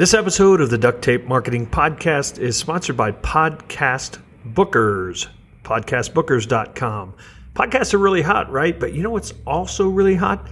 [0.00, 5.26] This episode of the Duct Tape Marketing Podcast is sponsored by Podcast Bookers,
[5.62, 7.12] podcastbookers.com.
[7.52, 8.80] Podcasts are really hot, right?
[8.80, 10.48] But you know what's also really hot?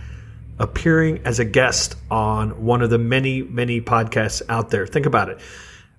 [0.58, 4.86] Appearing as a guest on one of the many, many podcasts out there.
[4.86, 5.40] Think about it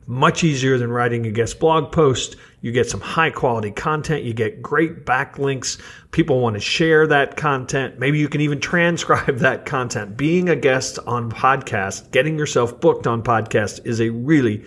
[0.10, 2.36] much easier than writing a guest blog post.
[2.62, 4.24] You get some high quality content.
[4.24, 5.80] You get great backlinks.
[6.10, 8.00] People want to share that content.
[8.00, 10.18] Maybe you can even transcribe that content.
[10.18, 14.66] Being a guest on podcast, getting yourself booked on podcast is a really,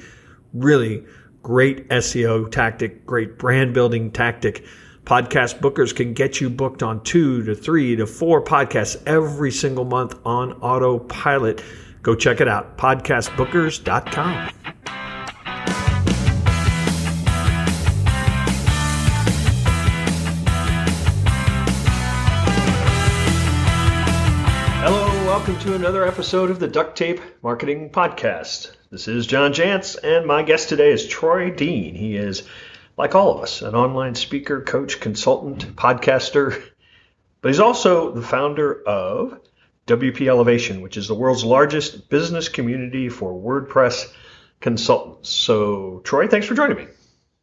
[0.55, 1.05] really
[1.43, 4.65] great SEO tactic, great brand building tactic.
[5.05, 9.85] Podcast bookers can get you booked on two to three to four podcasts every single
[9.85, 11.65] month on autopilot.
[12.03, 14.62] Go check it out, podcastbookers.com.
[25.43, 28.77] welcome to another episode of the Duct Tape Marketing Podcast.
[28.91, 31.97] This is John Jantsch, and my guest today is Troy Dean.
[31.97, 32.45] He is,
[32.97, 36.63] like all of us, an online speaker, coach, consultant, podcaster,
[37.41, 39.41] but he's also the founder of
[39.89, 44.13] WP Elevation, which is the world's largest business community for WordPress
[44.61, 45.29] consultants.
[45.29, 46.87] So, Troy, thanks for joining me.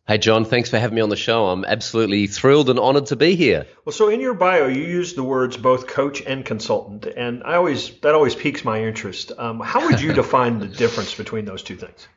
[0.09, 1.49] Hey, John, thanks for having me on the show.
[1.49, 3.67] I'm absolutely thrilled and honored to be here.
[3.85, 7.57] Well, so in your bio, you use the words both coach and consultant, and I
[7.57, 9.31] always that always piques my interest.
[9.37, 12.07] Um, how would you define the difference between those two things?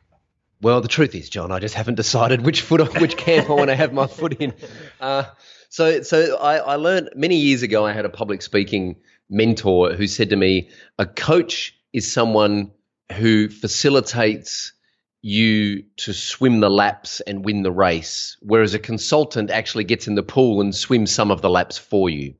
[0.59, 3.69] Well, the truth is, John, I just haven't decided which foot, which camp I want
[3.69, 4.53] to have my foot in.
[4.99, 5.25] Uh,
[5.69, 7.85] so, so I, I learned many years ago.
[7.85, 8.95] I had a public speaking
[9.29, 12.71] mentor who said to me, "A coach is someone
[13.11, 14.73] who facilitates."
[15.23, 20.15] You to swim the laps and win the race, whereas a consultant actually gets in
[20.15, 22.35] the pool and swims some of the laps for you.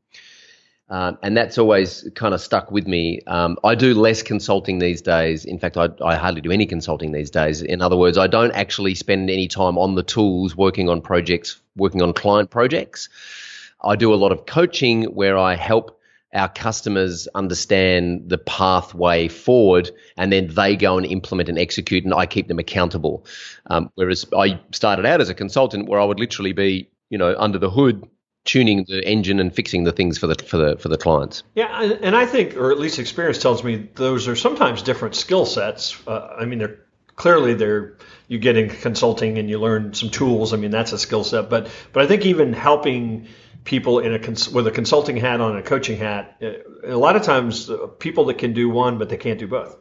[0.89, 3.21] Um, and that's always kind of stuck with me.
[3.25, 5.45] Um, I do less consulting these days.
[5.45, 7.61] In fact, I, I, hardly do any consulting these days.
[7.61, 11.61] In other words, I don't actually spend any time on the tools working on projects,
[11.77, 13.07] working on client projects.
[13.81, 15.99] I do a lot of coaching where I help
[16.33, 22.13] our customers understand the pathway forward and then they go and implement and execute and
[22.13, 23.25] I keep them accountable.
[23.67, 27.35] Um, whereas I started out as a consultant where I would literally be, you know,
[27.37, 28.07] under the hood
[28.45, 31.43] tuning the engine and fixing the things for the for the for the clients.
[31.55, 35.45] Yeah, and I think, or at least experience tells me, those are sometimes different skill
[35.45, 35.95] sets.
[36.05, 36.79] Uh, I mean, they're
[37.15, 40.53] clearly they're you get in consulting and you learn some tools.
[40.53, 41.49] I mean, that's a skill set.
[41.49, 43.27] But but I think even helping
[43.63, 46.41] people in a cons- with a consulting hat on a coaching hat.
[46.85, 49.77] A lot of times, uh, people that can do one, but they can't do both.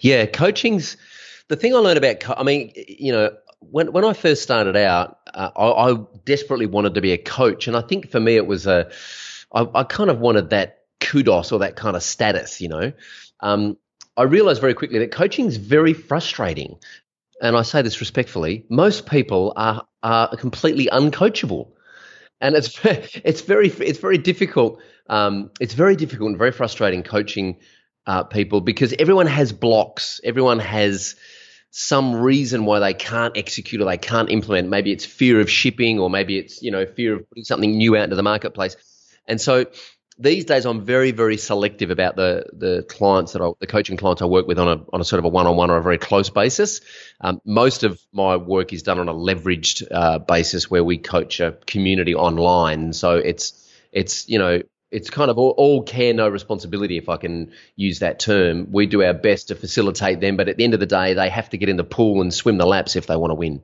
[0.00, 0.96] Yeah, coaching's
[1.48, 2.20] the thing I learned about.
[2.20, 6.66] Co- I mean, you know, when when I first started out, uh, I, I, desperately
[6.66, 8.90] wanted to be a coach, and I think for me it was a,
[9.52, 12.92] I, I kind of wanted that kudos or that kind of status, you know.
[13.40, 13.76] Um,
[14.16, 16.78] I realized very quickly that coaching is very frustrating.
[17.42, 21.68] And I say this respectfully, most people are, are completely uncoachable
[22.40, 24.80] and it's it's very it's very difficult.
[25.08, 27.58] Um, it's very difficult and very frustrating coaching
[28.06, 30.20] uh, people because everyone has blocks.
[30.24, 31.16] Everyone has
[31.70, 34.68] some reason why they can't execute or they can't implement.
[34.68, 37.96] Maybe it's fear of shipping, or maybe it's you know fear of putting something new
[37.96, 38.76] out into the marketplace.
[39.28, 39.66] And so
[40.18, 44.22] these days I'm very, very selective about the the clients that I, the coaching clients
[44.22, 45.82] I work with on a on a sort of a one on one or a
[45.82, 46.80] very close basis.
[47.20, 51.40] Um, most of my work is done on a leveraged uh, basis where we coach
[51.40, 52.92] a community online.
[52.92, 57.16] So it's it's you know it's kind of all, all, care no responsibility if I
[57.16, 58.68] can use that term.
[58.70, 61.28] We do our best to facilitate them, but at the end of the day, they
[61.28, 63.62] have to get in the pool and swim the laps if they want to win.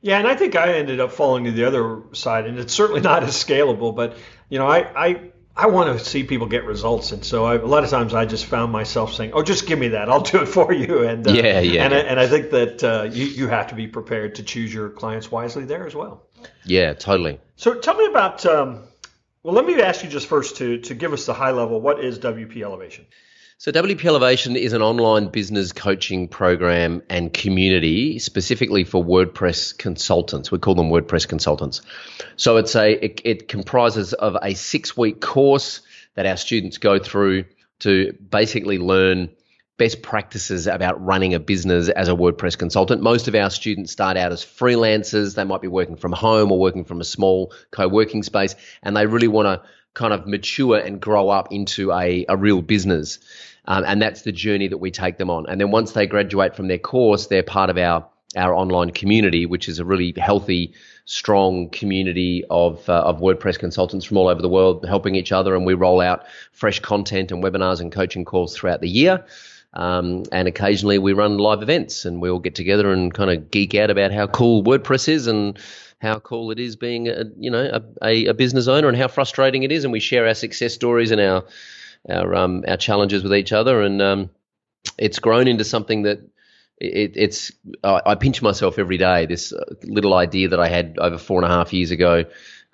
[0.00, 3.02] Yeah, and I think I ended up falling to the other side, and it's certainly
[3.02, 3.94] not as scalable.
[3.94, 4.16] But
[4.48, 7.66] you know, I I I want to see people get results, and so I, a
[7.66, 10.08] lot of times I just found myself saying, "Oh, just give me that.
[10.08, 11.84] I'll do it for you." And uh, yeah, yeah.
[11.84, 14.72] And, I, and I think that uh, you you have to be prepared to choose
[14.72, 16.22] your clients wisely there as well.
[16.64, 17.40] Yeah, totally.
[17.56, 18.46] So tell me about.
[18.46, 18.84] Um,
[19.42, 21.78] well, let me ask you just first to to give us the high level.
[21.78, 23.04] What is WP Elevation?
[23.60, 30.50] So, WP Elevation is an online business coaching program and community specifically for WordPress consultants.
[30.50, 31.82] We call them WordPress consultants.
[32.36, 35.82] So, it's a it, it comprises of a six week course
[36.14, 37.44] that our students go through
[37.80, 39.28] to basically learn
[39.76, 43.02] best practices about running a business as a WordPress consultant.
[43.02, 45.34] Most of our students start out as freelancers.
[45.34, 48.96] They might be working from home or working from a small co working space, and
[48.96, 53.18] they really want to kind of mature and grow up into a, a real business.
[53.70, 55.46] Um, and that's the journey that we take them on.
[55.48, 58.04] And then once they graduate from their course, they're part of our
[58.36, 60.72] our online community, which is a really healthy,
[61.04, 65.54] strong community of uh, of WordPress consultants from all over the world helping each other.
[65.54, 69.24] And we roll out fresh content and webinars and coaching calls throughout the year.
[69.74, 73.52] Um, and occasionally we run live events and we all get together and kind of
[73.52, 75.56] geek out about how cool WordPress is and
[76.00, 79.62] how cool it is being a, you know a, a, business owner and how frustrating
[79.62, 81.44] it is and we share our success stories and our
[82.08, 84.30] our um, our challenges with each other and um,
[84.98, 86.20] it's grown into something that
[86.78, 87.52] it, it's
[87.84, 89.26] uh, I pinch myself every day.
[89.26, 92.24] This uh, little idea that I had over four and a half years ago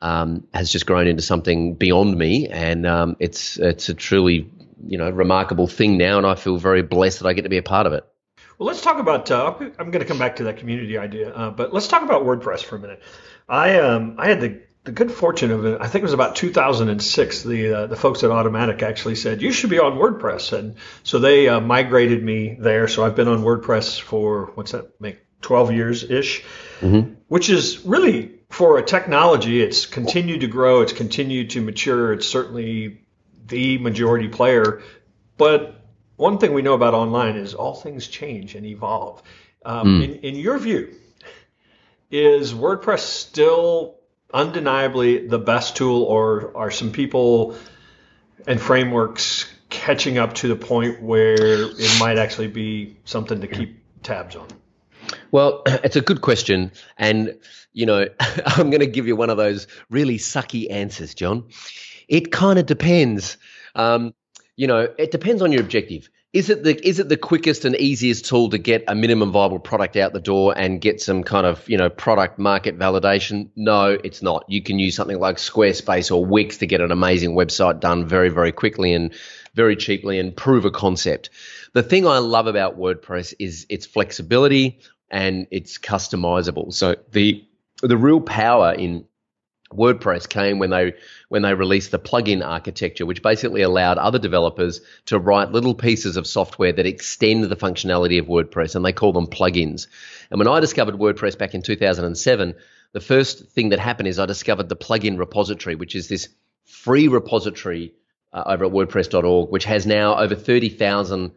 [0.00, 4.50] um, has just grown into something beyond me, and um, it's it's a truly
[4.87, 7.58] you know remarkable thing now, and I feel very blessed that I get to be
[7.58, 8.05] a part of it.
[8.58, 9.31] Well, let's talk about.
[9.31, 12.23] Uh, I'm going to come back to that community idea, uh, but let's talk about
[12.23, 13.02] WordPress for a minute.
[13.49, 16.37] I um, I had the the good fortune of it, I think it was about
[16.37, 17.43] 2006.
[17.43, 21.19] The uh, the folks at Automattic actually said you should be on WordPress, and so
[21.19, 22.87] they uh, migrated me there.
[22.87, 26.44] So I've been on WordPress for what's that make 12 years ish,
[26.81, 27.15] mm-hmm.
[27.27, 29.61] which is really for a technology.
[29.61, 30.83] It's continued to grow.
[30.83, 32.12] It's continued to mature.
[32.12, 33.00] It's certainly
[33.49, 34.83] the majority player,
[35.37, 35.81] but
[36.15, 39.23] one thing we know about online is all things change and evolve.
[39.65, 40.05] Um, mm.
[40.05, 40.94] in, in your view,
[42.11, 43.96] is WordPress still
[44.32, 47.56] undeniably the best tool, or are some people
[48.46, 53.78] and frameworks catching up to the point where it might actually be something to keep
[54.02, 54.46] tabs on?
[55.31, 56.73] Well, it's a good question.
[56.96, 57.38] And,
[57.73, 61.44] you know, I'm going to give you one of those really sucky answers, John.
[62.08, 63.37] It kind of depends.
[63.75, 64.14] Um,
[64.56, 66.08] you know, it depends on your objective.
[66.37, 69.59] Is it the is it the quickest and easiest tool to get a minimum viable
[69.59, 73.49] product out the door and get some kind of you know product market validation?
[73.56, 74.44] No, it's not.
[74.47, 78.29] You can use something like Squarespace or Wix to get an amazing website done very
[78.29, 79.15] very quickly and
[79.55, 81.31] very cheaply and prove a concept.
[81.73, 84.81] The thing I love about WordPress is its flexibility
[85.11, 86.71] and it's customizable.
[86.75, 87.43] So the
[87.81, 89.06] the real power in
[89.76, 90.94] WordPress came when they
[91.28, 96.17] when they released the plugin architecture, which basically allowed other developers to write little pieces
[96.17, 99.87] of software that extend the functionality of WordPress, and they call them plugins.
[100.31, 102.55] And when I discovered WordPress back in 2007,
[102.93, 106.28] the first thing that happened is I discovered the plugin repository, which is this
[106.64, 107.93] free repository
[108.32, 111.32] uh, over at WordPress.org, which has now over 30,000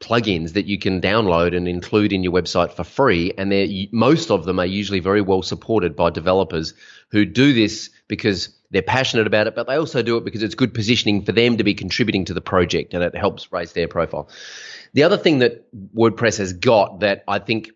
[0.00, 3.32] plugins that you can download and include in your website for free.
[3.36, 6.74] And they most of them are usually very well supported by developers
[7.10, 10.54] who do this because they're passionate about it, but they also do it because it's
[10.54, 13.88] good positioning for them to be contributing to the project and it helps raise their
[13.88, 14.28] profile.
[14.94, 17.70] The other thing that WordPress has got that I think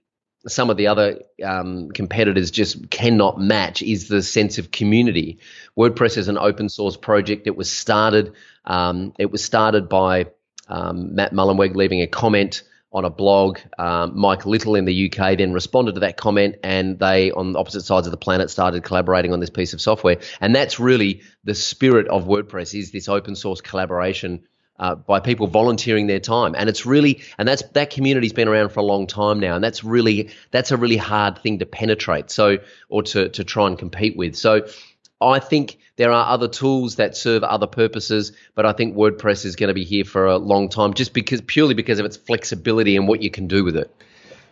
[0.46, 5.38] some of the other um, competitors just cannot match is the sense of community.
[5.76, 7.46] WordPress is an open source project.
[7.46, 8.32] It was started.
[8.64, 10.26] Um, it was started by
[10.68, 12.62] um, Matt Mullenweg leaving a comment
[12.94, 13.58] on a blog.
[13.76, 17.82] Um, Mike Little in the UK then responded to that comment, and they, on opposite
[17.82, 20.18] sides of the planet, started collaborating on this piece of software.
[20.40, 24.46] And that's really the spirit of WordPress: is this open source collaboration.
[24.76, 28.70] Uh, by people volunteering their time, and it's really, and that's that community's been around
[28.70, 32.28] for a long time now, and that's really that's a really hard thing to penetrate,
[32.28, 32.58] so
[32.88, 34.34] or to to try and compete with.
[34.34, 34.66] So
[35.20, 39.56] I think there are other tools that serve other purposes, but I think WordPress is
[39.56, 42.96] going to be here for a long time just because purely because of its flexibility
[42.96, 43.94] and what you can do with it.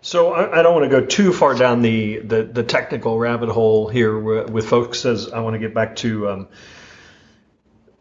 [0.05, 3.89] So I, don't want to go too far down the, the, the technical rabbit hole
[3.89, 6.49] here with folks as I want to get back to um,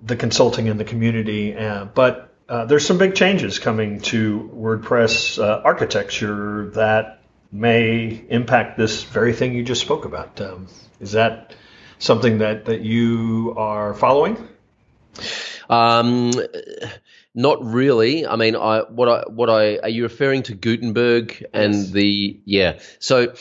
[0.01, 1.55] the consulting and the community.
[1.55, 7.21] Uh, but uh, there's some big changes coming to WordPress uh, architecture that
[7.51, 10.41] may impact this very thing you just spoke about.
[10.41, 10.67] Um,
[10.99, 11.53] is that
[12.01, 14.35] something that, that you are following?
[15.69, 16.33] Um,
[17.33, 18.27] not really.
[18.27, 21.89] I mean, I what I what I are you referring to Gutenberg and yes.
[21.91, 22.79] the yeah.
[22.99, 23.33] So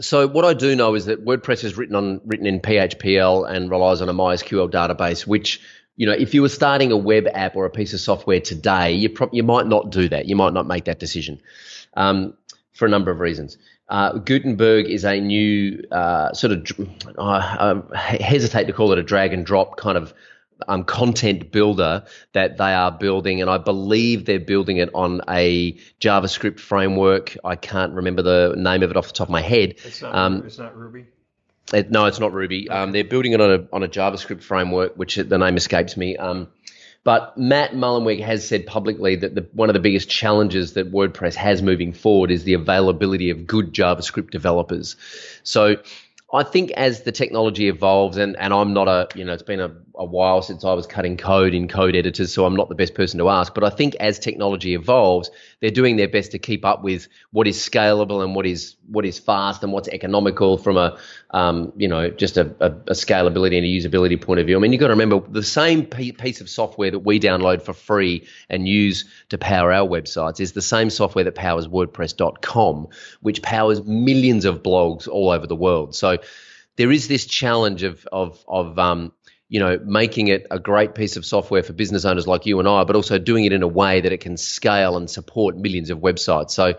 [0.00, 3.70] so what I do know is that WordPress is written on written in PHPL and
[3.70, 5.60] relies on a MySQL database, which
[5.96, 8.92] you know, if you were starting a web app or a piece of software today,
[8.92, 10.26] you pro- you might not do that.
[10.26, 11.40] You might not make that decision
[11.94, 12.34] um,
[12.72, 13.56] for a number of reasons.
[13.88, 16.88] Uh, Gutenberg is a new uh, sort of,
[17.18, 20.14] uh, I hesitate to call it a drag and drop kind of
[20.68, 25.72] um, content builder that they are building, and I believe they're building it on a
[26.00, 27.36] JavaScript framework.
[27.44, 29.74] I can't remember the name of it off the top of my head.
[29.84, 31.06] It's not, um, it's not Ruby.
[31.72, 32.68] It, no, it's not Ruby.
[32.68, 36.16] Um, they're building it on a on a JavaScript framework, which the name escapes me.
[36.16, 36.48] Um,
[37.04, 41.34] but Matt Mullenweg has said publicly that the, one of the biggest challenges that WordPress
[41.34, 44.96] has moving forward is the availability of good JavaScript developers.
[45.42, 45.76] So
[46.32, 49.60] I think as the technology evolves, and, and I'm not a, you know, it's been
[49.60, 52.74] a a while since I was cutting code in code editors, so I'm not the
[52.74, 53.54] best person to ask.
[53.54, 57.46] But I think as technology evolves, they're doing their best to keep up with what
[57.46, 60.98] is scalable and what is what is fast and what's economical from a
[61.30, 64.56] um, you know just a, a, a, scalability and a usability point of view.
[64.56, 67.72] I mean, you've got to remember the same piece of software that we download for
[67.72, 72.88] free and use to power our websites is the same software that powers WordPress.com,
[73.20, 75.94] which powers millions of blogs all over the world.
[75.94, 76.18] So
[76.76, 79.12] there is this challenge of of of um,
[79.54, 82.66] you know making it a great piece of software for business owners like you and
[82.66, 85.90] I, but also doing it in a way that it can scale and support millions
[85.90, 86.50] of websites.
[86.50, 86.74] So.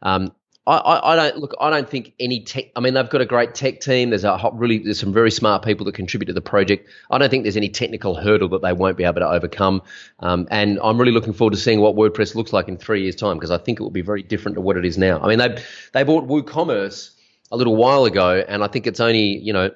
[0.00, 0.32] Um,
[0.66, 1.54] I, I, don't look.
[1.60, 2.70] I don't think any tech.
[2.74, 4.08] I mean, they've got a great tech team.
[4.08, 6.88] There's a really there's some very smart people that contribute to the project.
[7.10, 9.82] I don't think there's any technical hurdle that they won't be able to overcome.
[10.20, 13.14] Um, and I'm really looking forward to seeing what WordPress looks like in three years'
[13.14, 15.20] time because I think it will be very different to what it is now.
[15.20, 17.10] I mean, they they bought WooCommerce
[17.52, 19.70] a little while ago, and I think it's only you know,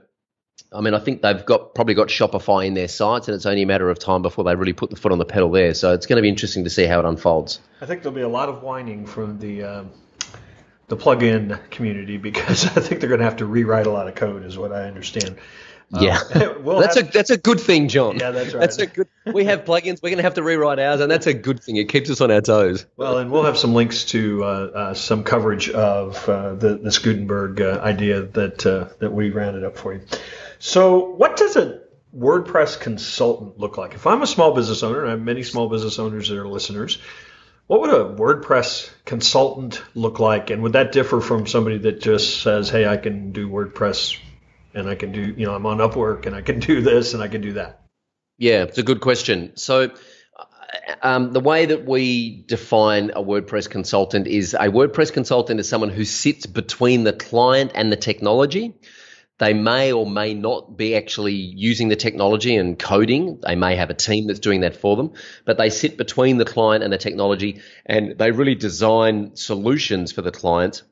[0.73, 3.63] I mean, I think they've got probably got Shopify in their sights, and it's only
[3.63, 5.73] a matter of time before they really put the foot on the pedal there.
[5.75, 7.61] So it's going to be interesting to see how it unfolds.
[7.81, 9.65] I think there'll be a lot of whining from the.
[9.65, 9.91] Um,
[10.89, 14.15] the plug-in community because I think they're going to have to rewrite a lot of
[14.15, 15.37] code, is what I understand.
[15.91, 18.19] Yeah, um, we'll that's have, a that's a good thing, John.
[18.19, 18.61] Yeah, that's right.
[18.61, 19.09] That's a good.
[19.25, 20.03] We have plugins.
[20.03, 21.77] We're going to have to rewrite ours, and that's a good thing.
[21.77, 22.85] It keeps us on our toes.
[22.97, 26.99] Well, and we'll have some links to uh, uh, some coverage of uh, the this
[26.99, 30.03] Gutenberg uh, idea that uh, that we rounded up for you.
[30.59, 31.81] So, what does a
[32.17, 33.95] WordPress consultant look like?
[33.95, 36.49] If I'm a small business owner, and I have many small business owners that are
[36.49, 36.99] listeners,
[37.69, 40.50] what would a WordPress consultant look like?
[40.50, 44.19] And would that differ from somebody that just says, hey, I can do WordPress
[44.75, 47.23] and I can do, you know, I'm on Upwork and I can do this and
[47.23, 47.83] I can do that?
[48.38, 49.53] Yeah, it's a good question.
[49.57, 49.91] So,
[50.38, 50.45] uh,
[51.03, 55.91] um, the way that we define a WordPress consultant is a WordPress consultant is someone
[55.91, 58.75] who sits between the client and the technology.
[59.38, 63.38] They may or may not be actually using the technology and coding.
[63.40, 65.12] They may have a team that's doing that for them,
[65.45, 70.23] but they sit between the client and the technology and they really design solutions for
[70.23, 70.83] the client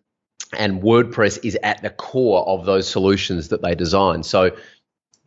[0.53, 4.23] and WordPress is at the core of those solutions that they design.
[4.23, 4.57] So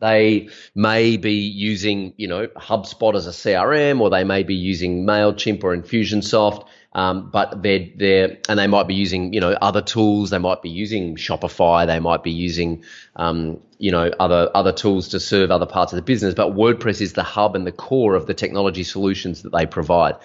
[0.00, 5.04] they may be using, you know, HubSpot as a CRM, or they may be using
[5.04, 6.66] Mailchimp or Infusionsoft.
[6.92, 10.30] Um, but they're they're and they might be using, you know, other tools.
[10.30, 11.86] They might be using Shopify.
[11.86, 15.96] They might be using, um, you know, other other tools to serve other parts of
[15.96, 16.34] the business.
[16.34, 20.16] But WordPress is the hub and the core of the technology solutions that they provide.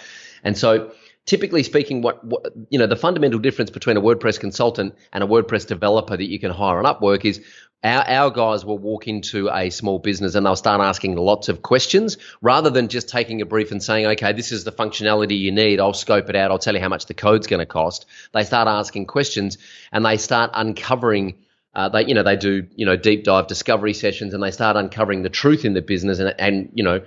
[0.44, 0.92] And so
[1.26, 5.28] typically speaking, what, what, you know, the fundamental difference between a WordPress consultant and a
[5.28, 7.44] WordPress developer that you can hire on Upwork is
[7.84, 11.62] our, our guys will walk into a small business and they'll start asking lots of
[11.62, 15.52] questions rather than just taking a brief and saying, okay, this is the functionality you
[15.52, 15.80] need.
[15.80, 16.52] I'll scope it out.
[16.52, 18.06] I'll tell you how much the code's going to cost.
[18.34, 19.58] They start asking questions
[19.92, 21.36] and they start uncovering.
[21.74, 24.78] Uh, they, you know, they do, you know, deep dive discovery sessions, and they start
[24.78, 27.02] uncovering the truth in the business and, and, you know,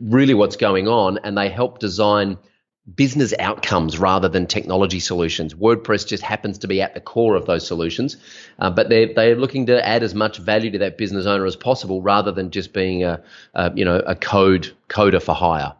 [0.00, 2.38] really what's going on, and they help design
[2.92, 5.54] business outcomes rather than technology solutions.
[5.54, 8.16] WordPress just happens to be at the core of those solutions,
[8.58, 11.56] uh, but they're they're looking to add as much value to that business owner as
[11.56, 13.22] possible, rather than just being a,
[13.54, 15.74] a you know a code coder for hire.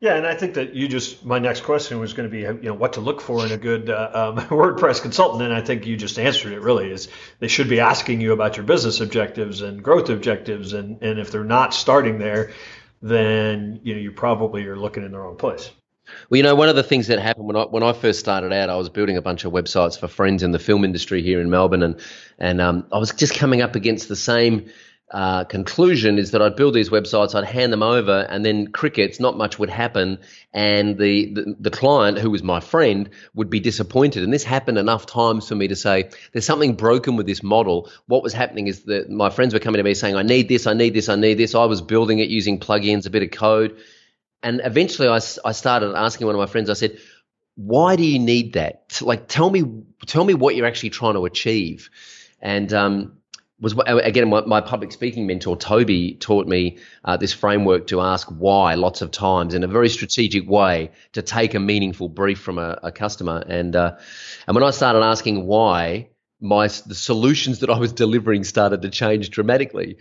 [0.00, 2.70] Yeah, and I think that you just my next question was going to be you
[2.70, 5.86] know what to look for in a good uh, um, WordPress consultant, and I think
[5.86, 6.62] you just answered it.
[6.62, 7.08] Really, is
[7.40, 11.30] they should be asking you about your business objectives and growth objectives, and and if
[11.30, 12.52] they're not starting there,
[13.02, 15.70] then you know you probably are looking in the wrong place.
[16.30, 18.52] Well, you know, one of the things that happened when I when I first started
[18.52, 21.40] out, I was building a bunch of websites for friends in the film industry here
[21.40, 22.00] in Melbourne, and
[22.38, 24.70] and um, I was just coming up against the same
[25.10, 29.18] uh, conclusion is that I'd build these websites, I'd hand them over, and then crickets,
[29.18, 30.18] not much would happen,
[30.52, 34.22] and the, the, the client, who was my friend, would be disappointed.
[34.22, 37.90] And this happened enough times for me to say, there's something broken with this model.
[38.06, 40.66] What was happening is that my friends were coming to me saying, I need this,
[40.66, 41.54] I need this, I need this.
[41.54, 43.78] I was building it using plugins, a bit of code
[44.42, 46.98] and eventually I, I started asking one of my friends, I said,
[47.56, 49.00] why do you need that?
[49.02, 49.64] Like, tell me,
[50.06, 51.90] tell me what you're actually trying to achieve.
[52.40, 53.18] And, um,
[53.60, 58.28] was again my, my, public speaking mentor Toby taught me uh, this framework to ask
[58.28, 62.58] why lots of times in a very strategic way to take a meaningful brief from
[62.58, 63.96] a, a customer and uh,
[64.46, 66.08] and when I started asking why
[66.40, 69.96] my the solutions that I was delivering started to change dramatically.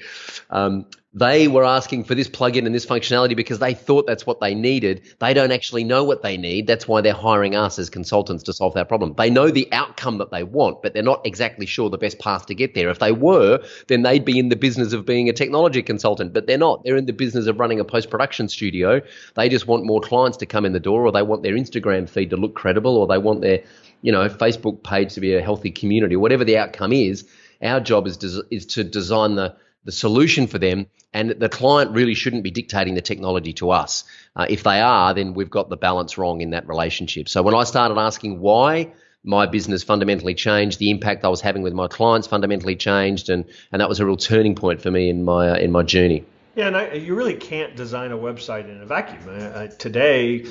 [0.49, 4.39] Um, they were asking for this plugin and this functionality because they thought that's what
[4.39, 5.01] they needed.
[5.19, 6.67] They don't actually know what they need.
[6.67, 9.15] That's why they're hiring us as consultants to solve that problem.
[9.17, 12.45] They know the outcome that they want, but they're not exactly sure the best path
[12.47, 12.89] to get there.
[12.89, 16.45] If they were, then they'd be in the business of being a technology consultant, but
[16.45, 16.83] they're not.
[16.83, 19.01] They're in the business of running a post production studio.
[19.33, 22.07] They just want more clients to come in the door, or they want their Instagram
[22.07, 23.63] feed to look credible, or they want their
[24.01, 27.27] you know, Facebook page to be a healthy community, whatever the outcome is,
[27.61, 28.17] our job is
[28.51, 32.93] is to design the the solution for them and the client really shouldn't be dictating
[32.93, 34.03] the technology to us.
[34.35, 37.29] Uh, if they are, then we've got the balance wrong in that relationship.
[37.29, 38.91] So when I started asking why
[39.23, 43.45] my business fundamentally changed, the impact I was having with my clients fundamentally changed, and,
[43.71, 46.23] and that was a real turning point for me in my uh, in my journey.
[46.55, 49.21] Yeah, and I, you really can't design a website in a vacuum.
[49.27, 50.45] Uh, today,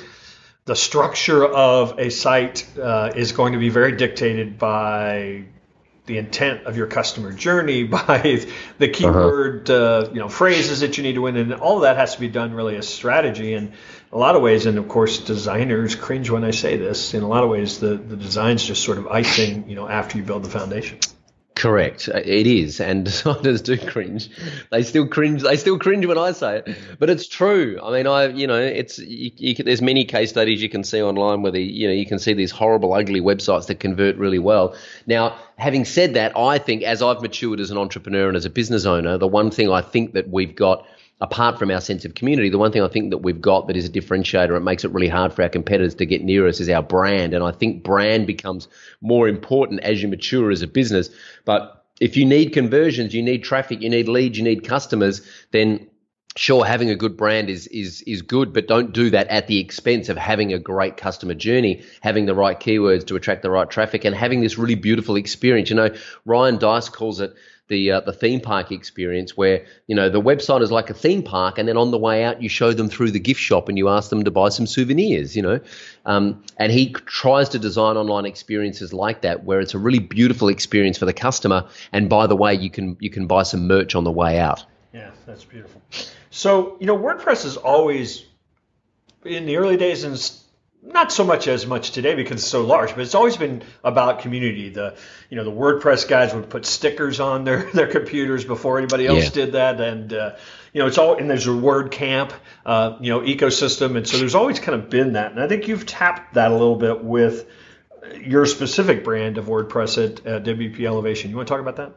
[0.67, 5.45] the structure of a site uh, is going to be very dictated by
[6.07, 8.45] the intent of your customer journey, by
[8.77, 10.07] the keyword, uh-huh.
[10.07, 12.19] uh, you know, phrases that you need to win, and all of that has to
[12.19, 13.53] be done really as strategy.
[13.53, 13.73] And
[14.11, 17.13] a lot of ways, and of course, designers cringe when I say this.
[17.13, 20.17] In a lot of ways, the the design's just sort of icing, you know, after
[20.17, 20.99] you build the foundation.
[21.57, 22.07] Correct.
[22.07, 24.29] Uh, it is, and designers do cringe.
[24.69, 25.41] They still cringe.
[25.41, 27.79] They still cringe when I say it, but it's true.
[27.83, 31.01] I mean, I you know, it's you, you there's many case studies you can see
[31.01, 34.37] online where the you know you can see these horrible, ugly websites that convert really
[34.37, 34.75] well.
[35.07, 38.51] Now, having said that, I think as I've matured as an entrepreneur and as a
[38.51, 40.85] business owner, the one thing I think that we've got
[41.19, 43.77] apart from our sense of community, the one thing I think that we've got that
[43.77, 46.59] is a differentiator, it makes it really hard for our competitors to get near us,
[46.59, 47.33] is our brand.
[47.33, 48.67] And I think brand becomes
[49.01, 51.09] more important as you mature as a business.
[51.43, 55.21] But if you need conversions, you need traffic, you need leads, you need customers,
[55.51, 55.87] then
[56.37, 59.59] sure having a good brand is is is good but don't do that at the
[59.59, 63.71] expense of having a great customer journey having the right keywords to attract the right
[63.71, 65.89] traffic and having this really beautiful experience you know
[66.25, 67.33] Ryan Deiss calls it
[67.67, 71.21] the uh, the theme park experience where you know the website is like a theme
[71.21, 73.77] park and then on the way out you show them through the gift shop and
[73.77, 75.59] you ask them to buy some souvenirs you know?
[76.05, 80.47] Um, and he tries to design online experiences like that where it's a really beautiful
[80.47, 83.95] experience for the customer and by the way you can you can buy some merch
[83.95, 84.65] on the way out.
[84.93, 85.81] Yeah that's beautiful.
[86.29, 88.25] So you know wordpress is always
[89.25, 90.17] in the early days and
[90.83, 94.19] not so much as much today because it's so large, but it's always been about
[94.19, 94.69] community.
[94.69, 94.95] The
[95.29, 99.25] you know the WordPress guys would put stickers on their their computers before anybody else
[99.25, 99.29] yeah.
[99.29, 100.35] did that, and uh,
[100.73, 102.31] you know it's all and there's a WordCamp
[102.65, 105.67] uh, you know ecosystem, and so there's always kind of been that, and I think
[105.67, 107.49] you've tapped that a little bit with
[108.21, 111.29] your specific brand of WordPress at uh, WP Elevation.
[111.29, 111.93] You want to talk about that?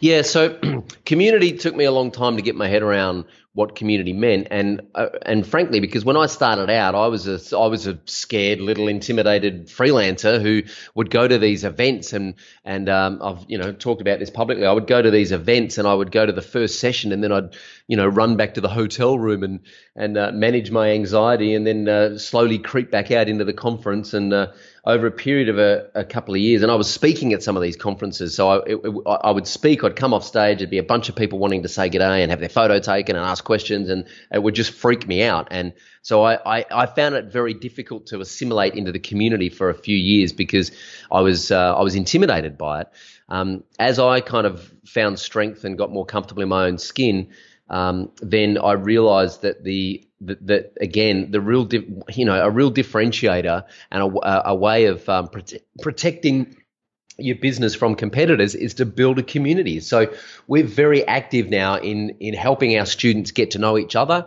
[0.00, 0.58] Yeah, so
[1.04, 4.80] community took me a long time to get my head around what community meant, and
[4.94, 8.60] uh, and frankly, because when I started out, I was a I was a scared
[8.60, 10.62] little intimidated freelancer who
[10.94, 14.66] would go to these events, and and um, I've you know talked about this publicly.
[14.66, 17.24] I would go to these events, and I would go to the first session, and
[17.24, 17.56] then I'd
[17.88, 19.60] you know run back to the hotel room and
[19.96, 24.14] and uh, manage my anxiety, and then uh, slowly creep back out into the conference
[24.14, 24.52] and uh,
[24.84, 27.56] over a period of a, a, couple of years, and I was speaking at some
[27.56, 28.34] of these conferences.
[28.34, 31.16] So I, it, I would speak, I'd come off stage, there'd be a bunch of
[31.16, 34.42] people wanting to say g'day and have their photo taken and ask questions, and it
[34.42, 35.48] would just freak me out.
[35.50, 39.68] And so I, I, I found it very difficult to assimilate into the community for
[39.68, 40.72] a few years because
[41.10, 42.88] I was uh, I was intimidated by it.
[43.28, 47.28] Um, as I kind of found strength and got more comfortable in my own skin,
[47.68, 51.68] um, then I realized that the that, that again the real
[52.12, 56.56] you know a real differentiator and a, a way of um, prote- protecting
[57.18, 59.80] your business from competitors is to build a community.
[59.80, 60.12] So
[60.46, 64.26] we're very active now in in helping our students get to know each other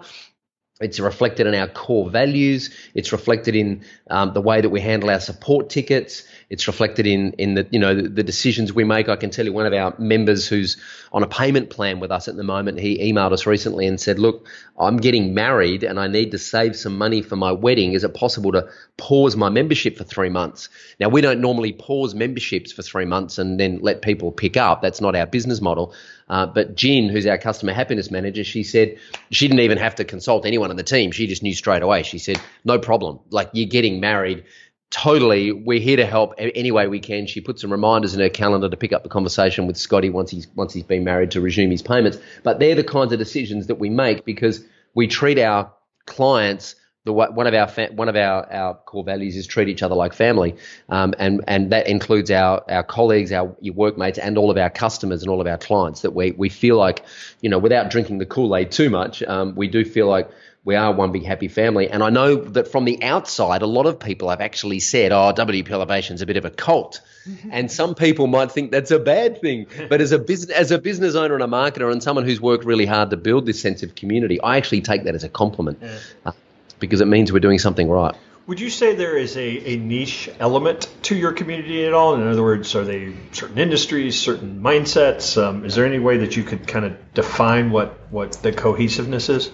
[0.82, 2.72] it's reflected in our core values.
[2.96, 6.24] It's reflected in um, the way that we handle our support tickets.
[6.50, 9.08] It's reflected in in the you know the, the, decisions we make.
[9.08, 10.78] I can tell you one of our members who's
[11.12, 12.80] on a payment plan with us at the moment.
[12.80, 14.48] He emailed us recently and said, "Look,
[14.80, 17.94] I'm getting married and I need to save some money for my wedding.
[17.94, 22.16] Is it possible to pause my membership for three months?" Now we don't normally pause
[22.16, 24.82] memberships for three months and then let people pick up.
[24.82, 25.94] That's not our business model.
[26.34, 28.98] Uh, but Jen, who's our customer happiness manager, she said
[29.30, 31.12] she didn't even have to consult anyone on the team.
[31.12, 32.02] She just knew straight away.
[32.02, 33.20] She said, no problem.
[33.30, 34.44] Like you're getting married.
[34.90, 37.28] Totally, we're here to help any way we can.
[37.28, 40.32] She put some reminders in her calendar to pick up the conversation with Scotty once
[40.32, 42.18] he's once he's been married to resume his payments.
[42.42, 44.66] But they're the kinds of decisions that we make because
[44.96, 45.72] we treat our
[46.08, 46.74] clients
[47.06, 50.14] the one of our one of our, our core values is treat each other like
[50.14, 50.56] family,
[50.88, 54.70] um, and and that includes our our colleagues, our your workmates, and all of our
[54.70, 56.02] customers and all of our clients.
[56.02, 57.04] That we we feel like,
[57.42, 60.30] you know, without drinking the Kool Aid too much, um, we do feel like
[60.66, 61.90] we are one big happy family.
[61.90, 65.34] And I know that from the outside, a lot of people have actually said, "Oh,
[65.36, 67.02] WP Elevation's a bit of a cult,"
[67.52, 69.68] and some people might think that's a bad thing.
[69.90, 72.64] But as a business as a business owner and a marketer, and someone who's worked
[72.64, 75.80] really hard to build this sense of community, I actually take that as a compliment.
[75.82, 75.98] Yeah.
[76.26, 76.32] Uh,
[76.80, 78.16] because it means we're doing something right.
[78.46, 82.16] Would you say there is a, a niche element to your community at all?
[82.16, 85.42] In other words, are they certain industries, certain mindsets?
[85.42, 89.30] Um, is there any way that you could kind of define what, what the cohesiveness
[89.30, 89.50] is?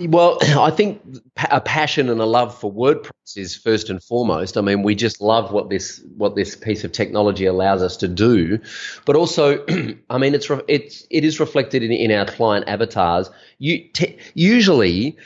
[0.00, 1.02] Well, I think
[1.50, 4.56] a passion and a love for WordPress is first and foremost.
[4.56, 8.08] I mean, we just love what this what this piece of technology allows us to
[8.08, 8.58] do,
[9.04, 9.64] but also,
[10.10, 13.30] I mean, it's it's it is reflected in, in our client avatars.
[13.58, 15.18] You te- usually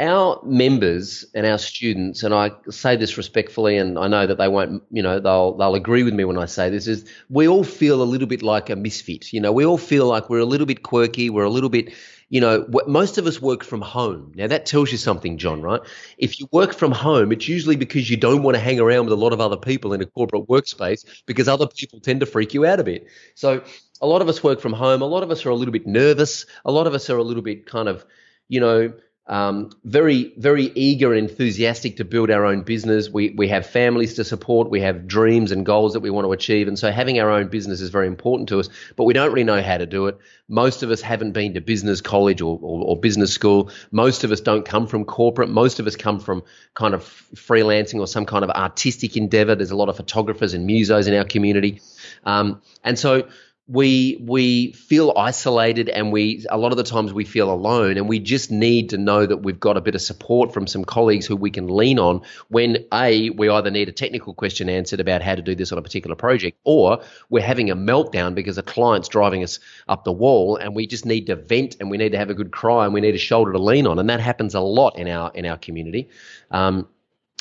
[0.00, 4.48] our members and our students, and I say this respectfully, and I know that they
[4.48, 6.86] won't, you know, they'll they'll agree with me when I say this.
[6.86, 9.32] Is we all feel a little bit like a misfit.
[9.32, 11.28] You know, we all feel like we're a little bit quirky.
[11.28, 11.92] We're a little bit,
[12.30, 14.32] you know, most of us work from home.
[14.34, 15.60] Now that tells you something, John.
[15.60, 15.80] Right?
[16.16, 19.12] If you work from home, it's usually because you don't want to hang around with
[19.12, 22.54] a lot of other people in a corporate workspace because other people tend to freak
[22.54, 23.06] you out a bit.
[23.34, 23.62] So
[24.00, 25.02] a lot of us work from home.
[25.02, 26.46] A lot of us are a little bit nervous.
[26.64, 28.06] A lot of us are a little bit kind of,
[28.48, 28.92] you know
[29.30, 33.08] um, very, very eager and enthusiastic to build our own business.
[33.08, 34.70] We, we have families to support.
[34.70, 36.66] We have dreams and goals that we want to achieve.
[36.66, 39.44] And so having our own business is very important to us, but we don't really
[39.44, 40.18] know how to do it.
[40.48, 43.70] Most of us haven't been to business college or, or, or business school.
[43.92, 45.48] Most of us don't come from corporate.
[45.48, 46.42] Most of us come from
[46.74, 47.04] kind of
[47.36, 49.54] freelancing or some kind of artistic endeavor.
[49.54, 51.80] There's a lot of photographers and musos in our community.
[52.24, 53.28] Um, and so,
[53.70, 58.08] we we feel isolated and we a lot of the times we feel alone and
[58.08, 61.24] we just need to know that we've got a bit of support from some colleagues
[61.24, 65.22] who we can lean on when a we either need a technical question answered about
[65.22, 68.62] how to do this on a particular project or we're having a meltdown because a
[68.62, 72.12] client's driving us up the wall and we just need to vent and we need
[72.12, 73.98] to have a good cry and we need a shoulder to lean on.
[73.98, 76.08] And that happens a lot in our in our community.
[76.50, 76.88] Um,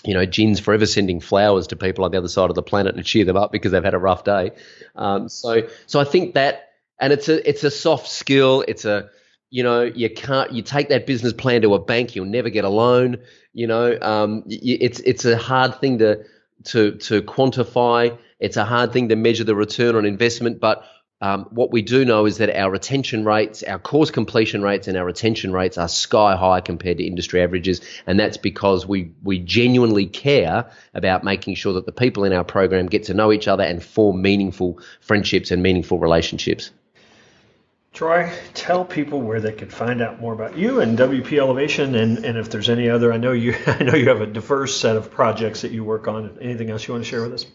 [0.06, 2.96] you know, Jen's forever sending flowers to people on the other side of the planet
[2.96, 4.52] to cheer them up because they've had a rough day.
[4.96, 8.64] Um, so, so I think that, and it's a it's a soft skill.
[8.68, 9.10] It's a
[9.50, 12.66] you know you can't you take that business plan to a bank, you'll never get
[12.66, 13.18] a loan.
[13.54, 16.24] You know, um, it's it's a hard thing to
[16.66, 18.18] to to quantify.
[18.40, 20.84] It's a hard thing to measure the return on investment, but
[21.22, 24.98] um, what we do know is that our retention rates, our course completion rates, and
[24.98, 29.40] our retention rates are sky high compared to industry averages, and that's because we we
[29.40, 33.50] genuinely care about making sure that the people in our program get to know each
[33.50, 36.72] other and form meaningful friendships and meaningful relationships.
[37.92, 42.24] Troy, tell people where they can find out more about you and WP Elevation, and,
[42.24, 43.12] and if there's any other.
[43.12, 46.08] I know you I know you have a diverse set of projects that you work
[46.08, 46.38] on.
[46.40, 47.46] Anything else you want to share with us?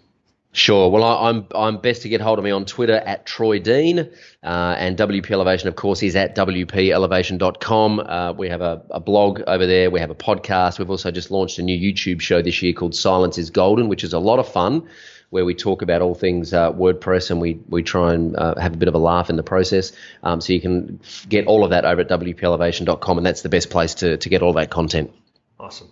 [0.56, 0.88] Sure.
[0.88, 3.58] Well, I, am I'm, I'm best to get hold of me on Twitter at Troy
[3.58, 7.98] Dean, uh, and WP Elevation, of course, is at wpelevation.com.
[7.98, 9.90] Uh, we have a, a, blog over there.
[9.90, 10.78] We have a podcast.
[10.78, 14.04] We've also just launched a new YouTube show this year called Silence is Golden, which
[14.04, 14.88] is a lot of fun,
[15.30, 18.74] where we talk about all things uh, WordPress and we we try and uh, have
[18.74, 19.90] a bit of a laugh in the process.
[20.22, 23.70] Um, so you can get all of that over at wpelevation.com, and that's the best
[23.70, 25.10] place to to get all that content.
[25.58, 25.90] Awesome.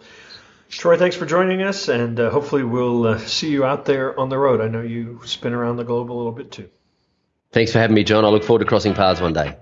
[0.78, 4.30] Troy, thanks for joining us, and uh, hopefully we'll uh, see you out there on
[4.30, 4.61] the road.
[4.62, 6.70] I know you spin around the globe a little bit too.
[7.52, 8.24] Thanks for having me, John.
[8.24, 9.54] I look forward to crossing paths one day.